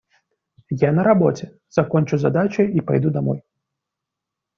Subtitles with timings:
[0.87, 3.43] Я на работе, закончу задачу и пойду домой.